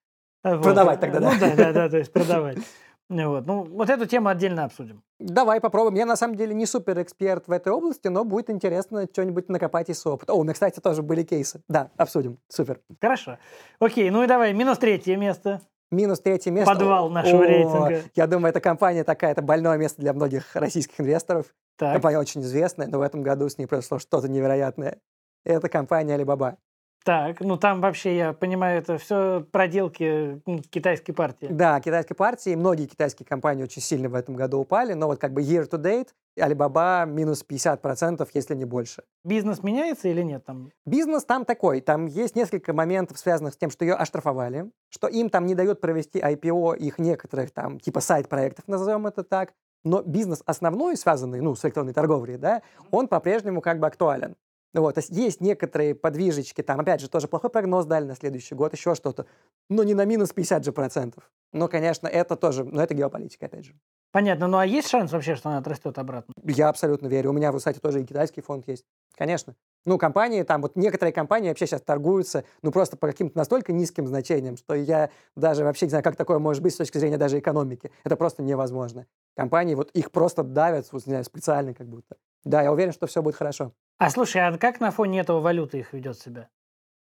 [0.43, 1.33] Продавать тогда, да?
[1.33, 2.59] Ну, да, да, да, то есть продавать.
[3.09, 3.47] Вот.
[3.47, 5.03] Ну, вот эту тему отдельно обсудим.
[5.19, 5.95] Давай попробуем.
[5.95, 9.89] Я на самом деле не супер эксперт в этой области, но будет интересно что-нибудь накопать
[9.89, 10.35] из опыта.
[10.35, 11.63] О, у меня, кстати, тоже были кейсы.
[11.69, 12.39] Да, обсудим.
[12.49, 12.81] Супер.
[13.01, 13.39] Хорошо.
[13.79, 15.63] Окей, ну и давай, минус третье место.
[15.91, 16.75] Минус третье место.
[16.75, 18.03] Подвал нашего О, рейтинга.
[18.15, 21.47] Я думаю, эта компания такая, это больное место для многих российских инвесторов.
[21.79, 21.95] Так.
[21.95, 24.99] Компания очень известная, но в этом году с ней произошло что-то невероятное.
[25.45, 26.57] Это компания Alibaba.
[27.05, 31.47] Так, ну там вообще, я понимаю, это все проделки китайской партии.
[31.51, 32.55] Да, китайской партии.
[32.55, 35.81] Многие китайские компании очень сильно в этом году упали, но вот как бы year to
[35.81, 36.09] date
[36.39, 39.03] Alibaba минус 50%, если не больше.
[39.25, 40.71] Бизнес меняется или нет там?
[40.87, 41.81] Бизнес там такой.
[41.81, 45.81] Там есть несколько моментов, связанных с тем, что ее оштрафовали, что им там не дают
[45.81, 49.53] провести IPO их некоторых там, типа сайт-проектов, назовем это так.
[49.85, 54.37] Но бизнес основной, связанный ну, с электронной торговлей, да, он по-прежнему как бы актуален.
[54.75, 58.15] Ну вот, то есть есть некоторые подвижечки, там, опять же, тоже плохой прогноз дали на
[58.15, 59.27] следующий год, еще что-то,
[59.71, 61.31] но не на минус 50 же процентов.
[61.53, 63.75] Но, конечно, это тоже, но это геополитика, опять же.
[64.11, 66.33] Понятно, ну а есть шанс вообще, что она отрастет обратно?
[66.45, 67.31] Я абсолютно верю.
[67.31, 68.85] У меня, кстати, тоже и китайский фонд есть.
[69.15, 69.55] Конечно.
[69.85, 74.07] Ну, компании, там вот некоторые компании вообще сейчас торгуются, ну, просто по каким-то настолько низким
[74.07, 77.39] значениям, что я даже вообще не знаю, как такое может быть с точки зрения даже
[77.39, 77.91] экономики.
[78.05, 79.07] Это просто невозможно.
[79.37, 82.17] Компании, вот их просто давят, вот, не знаю, специально как будто.
[82.45, 83.73] Да, я уверен, что все будет хорошо.
[83.99, 86.49] А слушай, а как на фоне этого валюты их ведет себя?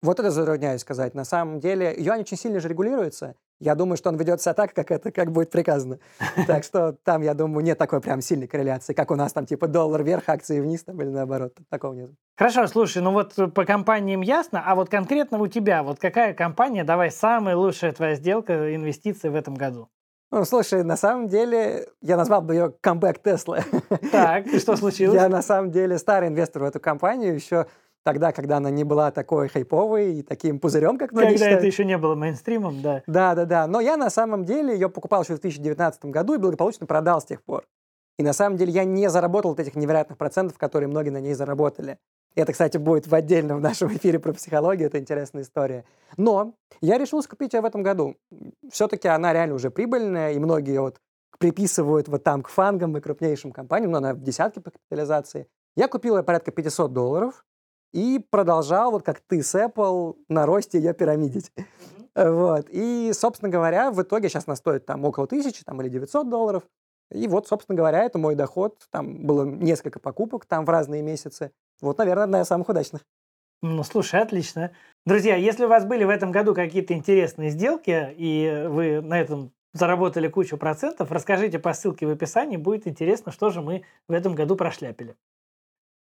[0.02, 1.14] Вот это затрудняюсь сказать.
[1.14, 3.36] На самом деле, юань очень сильно же регулируется.
[3.60, 6.00] Я думаю, что он ведет себя так, как это как будет приказано.
[6.48, 9.68] Так что там, я думаю, нет такой прям сильной корреляции, как у нас там типа
[9.68, 11.56] доллар вверх, акции вниз, там, или наоборот.
[11.70, 12.12] Такого нет.
[12.36, 16.84] Хорошо, слушай, ну вот по компаниям ясно, а вот конкретно у тебя, вот какая компания,
[16.84, 19.90] давай, самая лучшая твоя сделка, инвестиции в этом году?
[20.32, 23.60] Ну, слушай, на самом деле, я назвал бы ее камбэк Тесла.
[24.12, 25.16] Так, и что случилось?
[25.16, 27.68] Я на самом деле старый инвестор в эту компанию еще
[28.04, 31.84] тогда, когда она не была такой хайповой и таким пузырем, как многие Когда это еще
[31.84, 33.04] не было мейнстримом, да.
[33.08, 33.68] Да, да, да.
[33.68, 37.26] Но я на самом деле ее покупал еще в 2019 году и благополучно продал с
[37.26, 37.68] тех пор.
[38.18, 41.34] И на самом деле я не заработал вот этих невероятных процентов, которые многие на ней
[41.34, 41.98] заработали.
[42.36, 45.84] Это, кстати, будет в отдельном нашем эфире про психологию, это интересная история.
[46.18, 48.16] Но я решил скупить ее в этом году.
[48.70, 51.02] Все-таки она реально уже прибыльная, и многие вот
[51.40, 55.48] приписывают вот там к фангам и крупнейшим компаниям, но она в десятке по капитализации.
[55.76, 57.46] Я купил ее порядка 500 долларов
[57.94, 61.52] и продолжал, вот как ты с Apple, на росте ее пирамидить.
[62.16, 62.68] Вот.
[62.70, 66.64] И, собственно говоря, в итоге сейчас она стоит там около тысячи там, или 900 долларов.
[67.12, 68.88] И вот, собственно говоря, это мой доход.
[68.90, 71.52] Там было несколько покупок там в разные месяцы.
[71.82, 73.04] Вот, наверное, одна из самых удачных.
[73.64, 74.72] Ну, слушай, отлично.
[75.06, 79.52] Друзья, если у вас были в этом году какие-то интересные сделки, и вы на этом
[79.74, 84.36] заработали кучу процентов, расскажите по ссылке в описании, будет интересно, что же мы в этом
[84.36, 85.16] году прошляпили.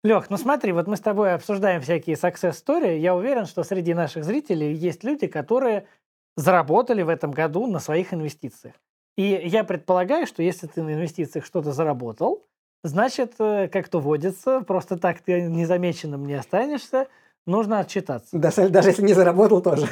[0.03, 2.97] Лех, ну смотри, вот мы с тобой обсуждаем всякие success story.
[2.97, 5.87] Я уверен, что среди наших зрителей есть люди, которые
[6.35, 8.75] заработали в этом году на своих инвестициях.
[9.15, 12.45] И я предполагаю, что если ты на инвестициях что-то заработал,
[12.83, 17.07] значит, э, как то водится, просто так ты незамеченным не останешься,
[17.45, 18.37] нужно отчитаться.
[18.37, 19.87] Даже, даже если не заработал тоже.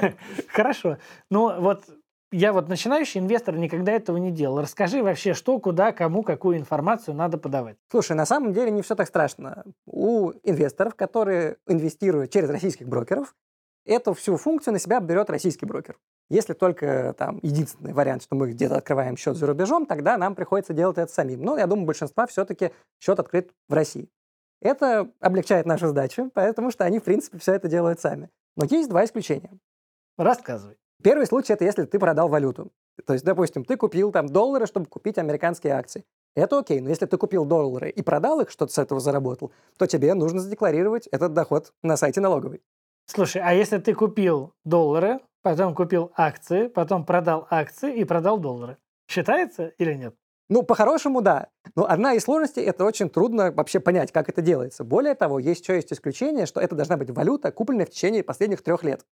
[0.48, 0.98] Хорошо.
[1.30, 1.84] Ну вот
[2.32, 4.60] я вот начинающий инвестор никогда этого не делал.
[4.60, 7.76] Расскажи вообще, что, куда, кому, какую информацию надо подавать.
[7.90, 9.64] Слушай, на самом деле не все так страшно.
[9.86, 13.34] У инвесторов, которые инвестируют через российских брокеров,
[13.84, 15.96] эту всю функцию на себя берет российский брокер.
[16.28, 20.72] Если только там единственный вариант, что мы где-то открываем счет за рубежом, тогда нам приходится
[20.72, 21.42] делать это самим.
[21.42, 24.08] Но я думаю, большинства все-таки счет открыт в России.
[24.60, 28.30] Это облегчает нашу задачу, потому что они, в принципе, все это делают сами.
[28.56, 29.50] Но есть два исключения.
[30.16, 30.76] Рассказывай.
[31.02, 32.72] Первый случай– это если ты продал валюту.
[33.04, 36.04] То есть, допустим, ты купил там доллары, чтобы купить американские акции.
[36.34, 39.86] Это окей, но если ты купил доллары и продал их, что-то с этого заработал, то
[39.86, 42.62] тебе нужно задекларировать этот доход на сайте налоговой.
[43.06, 48.78] Слушай, а если ты купил доллары, потом купил акции, потом продал акции и продал доллары,
[49.08, 50.14] считается или нет?
[50.48, 51.48] Ну, по-хорошему, да.
[51.74, 54.84] Но одна из сложностей– это очень трудно вообще понять, как это делается.
[54.84, 58.62] Более того, есть еще есть исключение, что это должна быть валюта, купленная в течение последних
[58.62, 59.04] трех лет.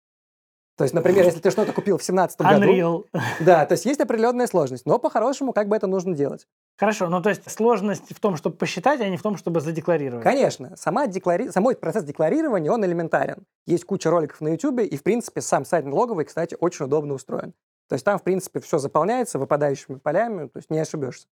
[0.76, 3.04] То есть, например, если ты что-то купил в 2017 году, Unreal.
[3.40, 6.48] да, то есть есть определенная сложность, но по-хорошему как бы это нужно делать.
[6.76, 10.24] Хорошо, ну то есть сложность в том, чтобы посчитать, а не в том, чтобы задекларировать.
[10.24, 11.50] Конечно, сама деклари...
[11.50, 13.46] самой процесс декларирования, он элементарен.
[13.66, 17.54] Есть куча роликов на YouTube, и, в принципе, сам сайт налоговый, кстати, очень удобно устроен.
[17.88, 21.28] То есть там, в принципе, все заполняется выпадающими полями, то есть не ошибешься.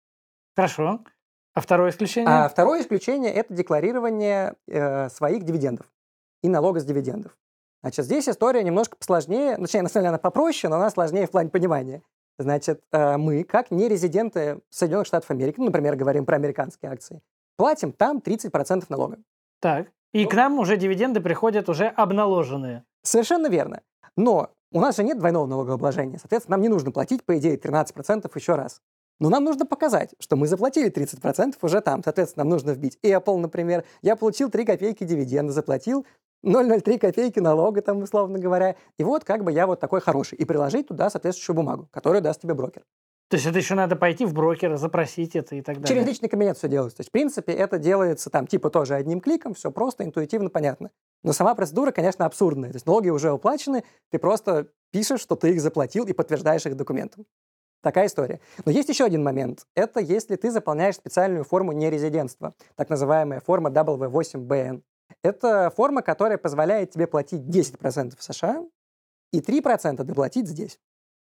[0.55, 0.99] Хорошо.
[1.53, 2.29] А второе исключение?
[2.29, 5.85] А второе исключение– это декларирование э, своих дивидендов
[6.43, 7.37] и налога с дивидендов.
[7.81, 11.27] Значит, здесь история немножко посложнее, ну, точнее, на самом деле она попроще, но она сложнее
[11.27, 12.01] в плане понимания.
[12.37, 17.21] Значит, э, мы, как нерезиденты Соединенных Штатов Америки, ну, например, говорим про американские акции,
[17.57, 19.17] платим там 30% налога.
[19.61, 19.87] Так.
[20.13, 20.29] И Ну.
[20.29, 22.83] к нам уже дивиденды приходят уже обналоженные.
[23.03, 23.81] Совершенно верно.
[24.17, 26.17] Но у нас же нет двойного налогообложения.
[26.17, 28.81] Соответственно, нам не нужно платить, по идее, 13% еще раз.
[29.19, 32.03] Но нам нужно показать, что мы заплатили 30% уже там.
[32.03, 33.83] Соответственно, нам нужно вбить Apple, например.
[34.01, 36.05] Я получил 3 копейки дивиденда, заплатил
[36.43, 38.75] 0,03 копейки налога, там, условно говоря.
[38.97, 40.37] И вот как бы я вот такой хороший.
[40.37, 42.83] И приложить туда соответствующую бумагу, которую даст тебе брокер.
[43.29, 45.87] То есть это еще надо пойти в брокера, запросить это и так далее.
[45.87, 46.97] Через личный кабинет все делается.
[46.97, 50.89] То есть, в принципе, это делается там типа тоже одним кликом, все просто, интуитивно, понятно.
[51.23, 52.71] Но сама процедура, конечно, абсурдная.
[52.71, 56.75] То есть налоги уже уплачены, ты просто пишешь, что ты их заплатил и подтверждаешь их
[56.75, 57.27] документом.
[57.83, 58.41] Такая история.
[58.65, 59.67] Но есть еще один момент.
[59.75, 64.81] Это если ты заполняешь специальную форму нерезидентства, так называемая форма W8BN.
[65.23, 68.65] Это форма, которая позволяет тебе платить 10% в США
[69.31, 70.79] и 3% доплатить здесь.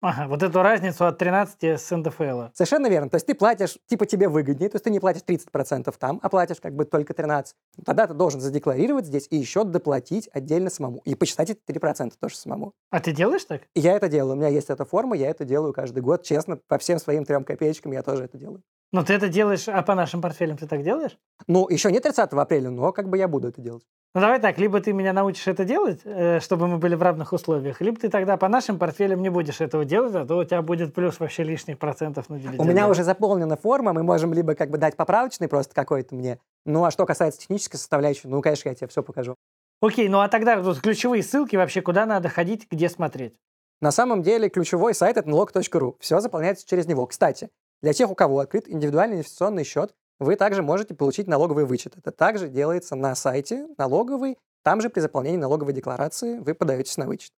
[0.02, 2.54] Ага, вот эту разницу от 13 с НДФЛ.
[2.54, 3.10] Совершенно верно.
[3.10, 6.30] То есть ты платишь, типа тебе выгоднее, то есть ты не платишь 30% там, а
[6.30, 7.47] платишь как бы только 13%.
[7.86, 11.02] Тогда ты должен задекларировать здесь и еще доплатить отдельно самому.
[11.04, 12.73] И посчитать эти 3% тоже самому.
[12.91, 13.63] А ты делаешь так?
[13.75, 14.36] Я это делаю.
[14.36, 16.23] У меня есть эта форма, я это делаю каждый год.
[16.23, 18.63] Честно, по всем своим трем копеечкам я тоже это делаю.
[18.91, 21.17] Ну, ты это делаешь, а по нашим портфелям ты так делаешь?
[21.47, 23.84] Ну, еще не 30 апреля, но как бы я буду это делать.
[24.15, 27.32] Ну, давай так, либо ты меня научишь это делать, э, чтобы мы были в равных
[27.32, 30.63] условиях, либо ты тогда по нашим портфелям не будешь этого делать, а то у тебя
[30.63, 32.63] будет плюс вообще лишних процентов на дивиденды.
[32.63, 36.39] У меня уже заполнена форма, мы можем либо как бы дать поправочный просто какой-то мне.
[36.65, 39.36] Ну, а что касается технической составляющей, ну, конечно, я тебе все покажу.
[39.82, 43.36] Окей, ну а тогда вот ключевые ссылки вообще, куда надо ходить, где смотреть?
[43.80, 45.95] На самом деле ключевой сайт это налог.ру.
[45.99, 47.06] Все заполняется через него.
[47.06, 47.49] Кстати,
[47.82, 51.98] для тех, у кого открыт индивидуальный инвестиционный счет, вы также можете получить налоговый вычет.
[51.98, 54.38] Это также делается на сайте налоговый.
[54.63, 57.32] Там же при заполнении налоговой декларации вы подаетесь на вычет.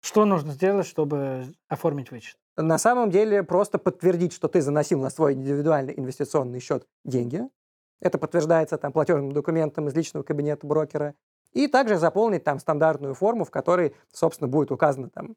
[0.00, 2.36] Что нужно сделать, чтобы оформить вычет?
[2.56, 7.42] На самом деле просто подтвердить, что ты заносил на свой индивидуальный инвестиционный счет деньги.
[8.00, 11.14] Это подтверждается там платежным документом из личного кабинета брокера.
[11.52, 15.36] И также заполнить там стандартную форму, в которой, собственно, будет указано там,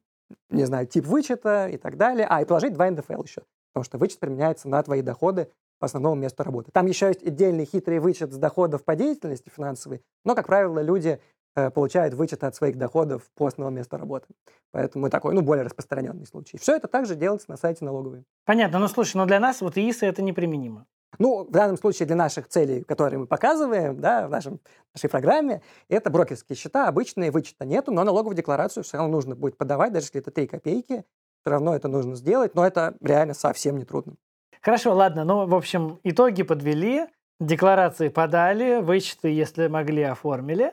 [0.50, 2.26] не знаю, тип вычета и так далее.
[2.28, 6.16] А, и положить 2 НДФЛ еще, потому что вычет применяется на твои доходы по основному
[6.16, 6.70] месту работы.
[6.72, 11.20] Там еще есть отдельный хитрый вычет с доходов по деятельности финансовой, но, как правило, люди
[11.54, 14.26] э, получают вычет от своих доходов по основному месту работы.
[14.72, 16.58] Поэтому такой, ну, более распространенный случай.
[16.58, 18.24] Все это также делается на сайте налоговой.
[18.44, 20.86] Понятно, ну слушай, но для нас вот ИИСа это неприменимо.
[21.18, 24.60] Ну, в данном случае для наших целей, которые мы показываем да, в нашем,
[24.94, 29.56] нашей программе, это брокерские счета, обычные вычета нету, но налоговую декларацию все равно нужно будет
[29.56, 31.04] подавать, даже если это 3 копейки,
[31.40, 34.14] все равно это нужно сделать, но это реально совсем не трудно.
[34.60, 37.06] Хорошо, ладно, ну, в общем, итоги подвели,
[37.40, 40.72] декларации подали, вычеты, если могли, оформили.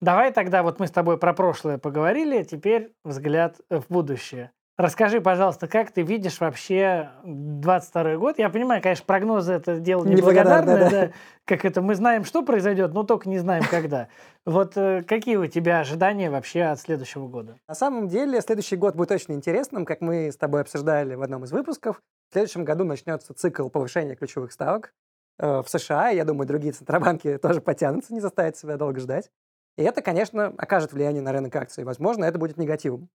[0.00, 4.52] Давай тогда, вот мы с тобой про прошлое поговорили, теперь взгляд в будущее.
[4.78, 8.38] Расскажи, пожалуйста, как ты видишь вообще 22 год?
[8.38, 10.90] Я понимаю, конечно, прогнозы это дело Неблагодарное, да.
[10.90, 11.10] да.
[11.44, 14.08] как это мы знаем, что произойдет, но только не знаем, когда.
[14.46, 17.58] Вот э, какие у тебя ожидания вообще от следующего года?
[17.68, 21.44] На самом деле, следующий год будет очень интересным, как мы с тобой обсуждали в одном
[21.44, 22.00] из выпусков.
[22.30, 24.94] В следующем году начнется цикл повышения ключевых ставок
[25.38, 29.30] э, в США, я думаю, другие центробанки тоже потянутся, не заставят себя долго ждать.
[29.76, 31.84] И это, конечно, окажет влияние на рынок акций.
[31.84, 33.10] Возможно, это будет негативом.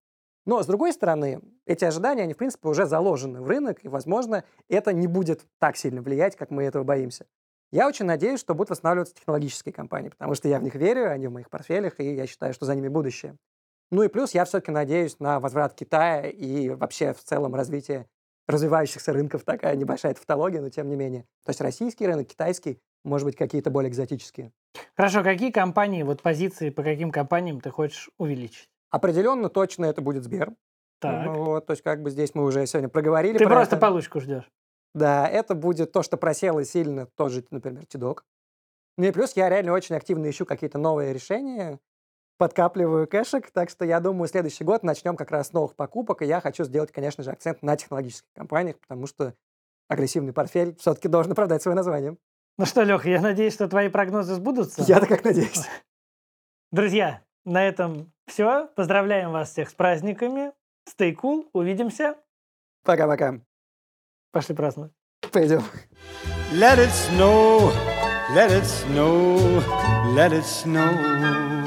[0.48, 4.44] Но, с другой стороны, эти ожидания, они, в принципе, уже заложены в рынок, и, возможно,
[4.70, 7.26] это не будет так сильно влиять, как мы этого боимся.
[7.70, 11.26] Я очень надеюсь, что будут восстанавливаться технологические компании, потому что я в них верю, они
[11.26, 13.36] в моих портфелях, и я считаю, что за ними будущее.
[13.90, 18.06] Ну и плюс я все-таки надеюсь на возврат Китая и вообще в целом развитие
[18.46, 21.26] развивающихся рынков, такая небольшая тавтология, но тем не менее.
[21.44, 24.52] То есть российский рынок, китайский, может быть, какие-то более экзотические.
[24.96, 28.70] Хорошо, какие компании, вот позиции по каким компаниям ты хочешь увеличить?
[28.90, 30.54] Определенно точно это будет Сбер.
[31.00, 31.26] Так.
[31.26, 33.38] Ну Вот, то есть как бы здесь мы уже сегодня проговорили.
[33.38, 33.86] ты про просто это.
[33.86, 34.50] получку ждешь.
[34.94, 38.24] Да, это будет то, что просело сильно, тоже, например, Тидок.
[38.96, 41.78] Ну и плюс я реально очень активно ищу какие-то новые решения,
[42.38, 46.26] подкапливаю кэшек, так что я думаю, следующий год начнем как раз с новых покупок, и
[46.26, 49.34] я хочу сделать, конечно же, акцент на технологических компаниях, потому что
[49.88, 52.16] агрессивный портфель все-таки должен оправдать свое название.
[52.56, 54.82] Ну что, Леха, я надеюсь, что твои прогнозы сбудутся.
[54.82, 55.64] Я-то как надеюсь.
[56.72, 58.68] Друзья, на этом все.
[58.76, 60.52] Поздравляем вас всех с праздниками.
[60.88, 61.48] Stay cool.
[61.52, 62.16] Увидимся.
[62.84, 63.40] Пока-пока.
[64.32, 64.92] Пошли праздновать.
[65.32, 65.62] Пойдем.
[66.52, 67.70] Let it snow,
[68.34, 69.62] let it snow,
[70.14, 71.57] let it snow.